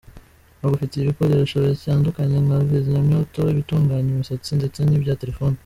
Bagufitiye 0.61 1.01
ibikoresho 1.03 1.55
bityandukanye 1.65 2.37
nka 2.45 2.57
Kizimyamoto, 2.67 3.41
ibitunganya 3.53 4.09
imisatsi 4.13 4.51
ndetse 4.59 4.79
n'ibya 4.83 5.19
telefoni. 5.21 5.57